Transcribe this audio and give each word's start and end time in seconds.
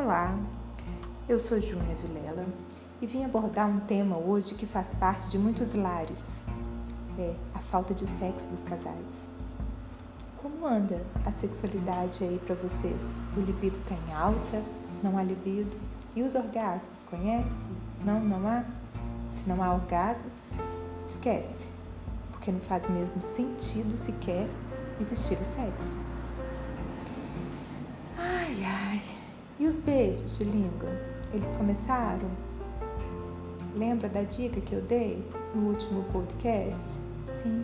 Olá, 0.00 0.38
eu 1.28 1.40
sou 1.40 1.58
Júnia 1.58 1.96
Vilela 1.96 2.46
e 3.02 3.06
vim 3.06 3.24
abordar 3.24 3.68
um 3.68 3.80
tema 3.80 4.16
hoje 4.16 4.54
que 4.54 4.64
faz 4.64 4.94
parte 4.94 5.28
de 5.28 5.36
muitos 5.36 5.74
lares: 5.74 6.44
é 7.18 7.34
a 7.52 7.58
falta 7.58 7.92
de 7.92 8.06
sexo 8.06 8.48
dos 8.48 8.62
casais. 8.62 9.26
Como 10.40 10.64
anda 10.64 11.04
a 11.26 11.32
sexualidade 11.32 12.22
aí 12.22 12.40
para 12.46 12.54
vocês? 12.54 13.18
O 13.36 13.40
libido 13.40 13.76
está 13.76 13.96
em 13.96 14.14
alta? 14.14 14.62
Não 15.02 15.18
há 15.18 15.24
libido? 15.24 15.76
E 16.14 16.22
os 16.22 16.36
orgasmos, 16.36 17.02
conhece? 17.10 17.66
Não, 18.04 18.20
não 18.20 18.46
há? 18.46 18.64
Se 19.32 19.48
não 19.48 19.60
há 19.60 19.74
orgasmo, 19.74 20.30
esquece, 21.08 21.70
porque 22.30 22.52
não 22.52 22.60
faz 22.60 22.88
mesmo 22.88 23.20
sentido 23.20 23.96
sequer 23.96 24.48
existir 25.00 25.36
o 25.40 25.44
sexo. 25.44 25.98
Os 29.68 29.78
beijos 29.78 30.38
de 30.38 30.44
língua? 30.44 30.88
Eles 31.30 31.46
começaram? 31.58 32.30
Lembra 33.76 34.08
da 34.08 34.22
dica 34.22 34.62
que 34.62 34.72
eu 34.72 34.80
dei 34.80 35.22
no 35.54 35.68
último 35.68 36.04
podcast? 36.04 36.98
Sim. 37.26 37.62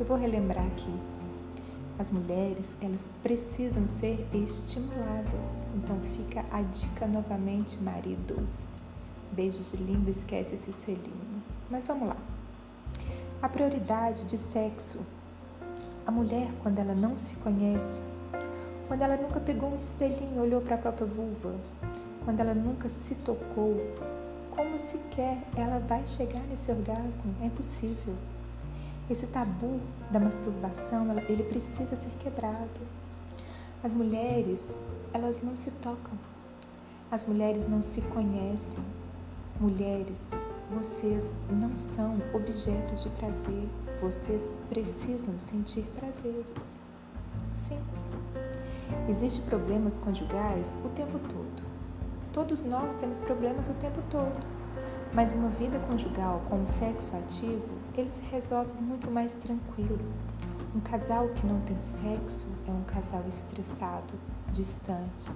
Eu 0.00 0.04
vou 0.04 0.16
relembrar 0.16 0.66
aqui. 0.66 0.92
As 1.96 2.10
mulheres, 2.10 2.76
elas 2.82 3.12
precisam 3.22 3.86
ser 3.86 4.26
estimuladas. 4.34 5.46
Então 5.76 5.96
fica 6.16 6.44
a 6.50 6.60
dica 6.62 7.06
novamente, 7.06 7.80
maridos. 7.80 8.66
Beijos 9.30 9.70
de 9.70 9.76
língua, 9.84 10.10
esquece 10.10 10.56
esse 10.56 10.72
selinho. 10.72 11.42
Mas 11.70 11.84
vamos 11.84 12.08
lá. 12.08 12.16
A 13.40 13.48
prioridade 13.48 14.24
de 14.24 14.36
sexo. 14.36 15.06
A 16.04 16.10
mulher, 16.10 16.50
quando 16.64 16.80
ela 16.80 16.96
não 16.96 17.16
se 17.16 17.36
conhece, 17.36 18.00
quando 18.88 19.02
ela 19.02 19.16
nunca 19.16 19.40
pegou 19.40 19.70
um 19.70 19.76
espelhinho 19.76 20.36
e 20.36 20.38
olhou 20.38 20.60
para 20.60 20.76
a 20.76 20.78
própria 20.78 21.06
vulva, 21.06 21.54
quando 22.24 22.40
ela 22.40 22.54
nunca 22.54 22.88
se 22.88 23.14
tocou, 23.16 23.76
como 24.50 24.78
sequer 24.78 25.38
ela 25.56 25.78
vai 25.80 26.06
chegar 26.06 26.40
nesse 26.48 26.70
orgasmo? 26.70 27.34
É 27.42 27.46
impossível. 27.46 28.14
Esse 29.08 29.26
tabu 29.26 29.80
da 30.10 30.18
masturbação, 30.18 31.06
ele 31.28 31.42
precisa 31.42 31.94
ser 31.94 32.10
quebrado. 32.18 32.80
As 33.82 33.92
mulheres, 33.92 34.76
elas 35.12 35.42
não 35.42 35.56
se 35.56 35.70
tocam. 35.70 36.18
As 37.10 37.26
mulheres 37.26 37.68
não 37.68 37.82
se 37.82 38.00
conhecem. 38.02 38.82
Mulheres, 39.60 40.32
vocês 40.70 41.32
não 41.48 41.78
são 41.78 42.16
objetos 42.34 43.04
de 43.04 43.10
prazer. 43.10 43.68
Vocês 44.00 44.54
precisam 44.68 45.38
sentir 45.38 45.84
prazeres. 45.98 46.80
Sim. 47.56 47.80
Existem 49.08 49.44
problemas 49.46 49.96
conjugais 49.96 50.76
o 50.84 50.88
tempo 50.90 51.18
todo. 51.18 51.66
Todos 52.32 52.62
nós 52.62 52.94
temos 52.94 53.18
problemas 53.18 53.68
o 53.68 53.74
tempo 53.74 54.00
todo. 54.10 54.46
Mas 55.14 55.34
uma 55.34 55.48
vida 55.48 55.78
conjugal 55.90 56.42
com 56.48 56.62
o 56.62 56.66
sexo 56.66 57.16
ativo, 57.16 57.64
ele 57.96 58.10
se 58.10 58.20
resolve 58.26 58.72
muito 58.80 59.10
mais 59.10 59.32
tranquilo. 59.34 59.98
Um 60.74 60.80
casal 60.80 61.28
que 61.30 61.46
não 61.46 61.58
tem 61.60 61.80
sexo 61.80 62.46
é 62.68 62.70
um 62.70 62.82
casal 62.84 63.24
estressado, 63.26 64.12
distante. 64.52 65.30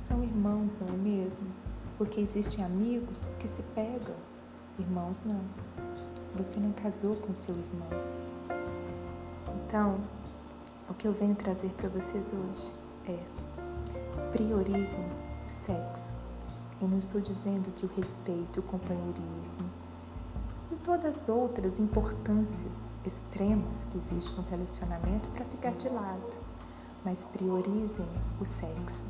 São 0.00 0.24
irmãos, 0.24 0.74
não 0.80 0.88
é 0.88 0.98
mesmo? 0.98 1.46
Porque 1.96 2.20
existem 2.20 2.64
amigos 2.64 3.30
que 3.38 3.46
se 3.46 3.62
pegam, 3.74 4.16
irmãos 4.76 5.20
não. 5.24 5.40
Você 6.34 6.58
não 6.58 6.72
casou 6.72 7.14
com 7.14 7.32
seu 7.32 7.54
irmão. 7.54 7.88
Então, 9.54 10.00
o 10.88 10.94
que 10.94 11.06
eu 11.06 11.12
venho 11.12 11.34
trazer 11.34 11.70
para 11.70 11.88
vocês 11.88 12.32
hoje 12.32 12.72
é 13.06 13.18
priorizem 14.30 15.04
o 15.46 15.50
sexo. 15.50 16.12
Eu 16.80 16.88
não 16.88 16.98
estou 16.98 17.20
dizendo 17.20 17.72
que 17.74 17.86
o 17.86 17.90
respeito, 17.96 18.60
o 18.60 18.62
companheirismo 18.62 19.70
e 20.70 20.76
todas 20.76 21.16
as 21.16 21.28
outras 21.28 21.78
importâncias 21.78 22.94
extremas 23.04 23.84
que 23.84 23.98
existem 23.98 24.42
no 24.42 24.50
relacionamento 24.50 25.28
para 25.28 25.44
ficar 25.44 25.72
de 25.72 25.88
lado, 25.88 26.32
mas 27.04 27.24
priorizem 27.26 28.08
o 28.40 28.44
sexo, 28.44 29.04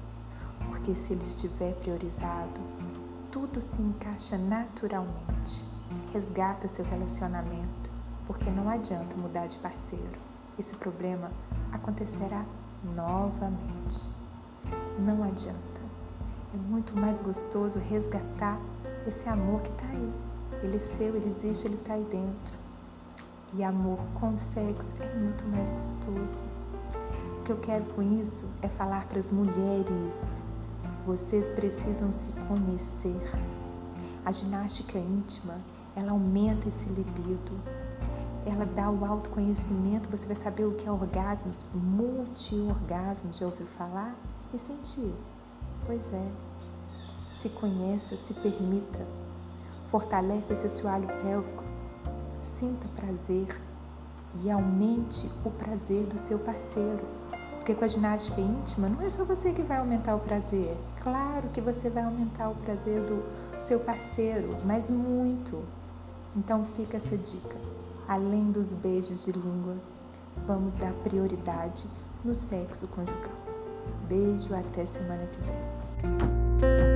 porque 0.67 0.95
se 0.95 1.13
ele 1.13 1.23
estiver 1.23 1.75
priorizado, 1.77 2.61
tudo 3.31 3.63
se 3.63 3.81
encaixa 3.81 4.37
naturalmente. 4.37 5.65
Resgata 6.13 6.69
seu 6.69 6.85
relacionamento, 6.85 7.91
porque 8.27 8.51
não 8.51 8.69
adianta 8.69 9.17
mudar 9.17 9.47
de 9.47 9.57
parceiro. 9.59 10.19
Esse 10.59 10.75
problema 10.77 11.31
acontecerá 11.73 12.45
novamente. 12.95 14.11
Não 14.99 15.25
adianta. 15.25 15.81
É 16.55 16.57
muito 16.71 16.95
mais 16.97 17.21
gostoso 17.21 17.79
resgatar 17.79 18.61
esse 19.07 19.29
amor 19.29 19.63
que 19.63 19.71
está 19.71 19.87
aí. 19.87 20.13
Ele 20.63 20.77
é 20.77 20.81
seu, 20.81 21.17
ele 21.17 21.27
existe, 21.27 21.67
ele 21.67 21.77
está 21.77 21.95
aí 21.95 22.05
dentro. 22.05 22.63
E 23.55 23.65
amor 23.65 23.99
com 24.15 24.37
sexo 24.39 24.95
é 25.03 25.15
muito 25.15 25.47
mais 25.47 25.71
gostoso. 25.73 26.45
O 27.39 27.43
que 27.45 27.53
eu 27.53 27.57
quero 27.59 27.85
com 27.87 28.03
isso 28.03 28.49
é 28.63 28.69
falar 28.69 29.07
para 29.07 29.19
as 29.19 29.31
mulheres: 29.31 30.43
vocês 31.05 31.51
precisam 31.51 32.13
se 32.13 32.33
conhecer. 32.49 33.21
A 34.25 34.31
ginástica 34.31 34.99
íntima, 34.99 35.59
ela 35.97 36.13
aumenta 36.13 36.69
esse 36.69 36.89
libido, 36.89 37.53
ela 38.45 38.67
dá 38.67 38.91
o 38.91 39.05
autoconhecimento, 39.05 40.11
você 40.11 40.27
vai 40.27 40.37
saber 40.37 40.65
o 40.65 40.73
que 40.73 40.89
é 40.89 40.91
orgasmos, 40.91 41.65
multi-orgasmos, 41.73 43.37
já 43.37 43.47
ouviu 43.47 43.67
falar? 43.67 44.15
E 44.53 44.59
sentir? 44.59 45.15
Pois 45.87 46.13
é. 46.13 46.29
Se 47.39 47.49
conheça, 47.49 48.17
se 48.17 48.35
permita, 48.35 49.07
fortalece 49.91 50.53
esse 50.53 50.67
assoalho 50.67 51.09
pélvico, 51.23 51.65
sinta 52.41 52.87
prazer 52.97 53.49
e 54.43 54.51
aumente 54.51 55.31
o 55.45 55.51
prazer 55.51 56.05
do 56.07 56.19
seu 56.19 56.39
parceiro. 56.39 57.05
Porque 57.57 57.75
com 57.75 57.85
a 57.85 57.89
ginástica 57.89 58.41
íntima 58.41 58.89
não 58.89 59.03
é 59.03 59.09
só 59.11 59.25
você 59.25 59.53
que 59.53 59.63
vai 59.63 59.79
aumentar 59.79 60.17
o 60.17 60.21
prazer. 60.21 60.77
Claro 61.01 61.49
que 61.51 61.61
você 61.61 61.89
vai 61.89 62.03
aumentar 62.03 62.49
o 62.49 62.57
prazer 62.57 63.01
do 63.03 63.23
seu 63.61 63.79
parceiro, 63.79 64.57
mas 64.65 64.91
muito. 64.91 65.63
Então 66.37 66.65
fica 66.65 66.97
essa 66.97 67.17
dica 67.17 67.57
além 68.09 68.51
dos 68.51 68.73
beijos 68.73 69.25
de 69.25 69.33
língua, 69.33 69.77
vamos 70.47 70.75
dar 70.75 70.93
prioridade 71.05 71.87
no 72.25 72.35
sexo 72.35 72.87
conjugal. 72.89 73.33
Beijo, 74.09 74.55
até 74.55 74.85
semana 74.85 75.27
que 75.27 75.41
vem. 75.41 76.92